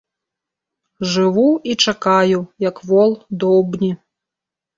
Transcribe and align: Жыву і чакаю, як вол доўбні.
Жыву 1.11 1.43
і 1.73 1.75
чакаю, 1.89 2.39
як 2.69 2.83
вол 2.89 3.11
доўбні. 3.45 3.91